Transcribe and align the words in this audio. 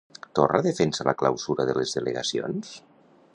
Torra 0.37 0.61
defensa 0.67 1.05
la 1.09 1.13
clausura 1.19 1.67
de 1.71 1.75
les 1.81 1.93
delegacions? 1.99 2.73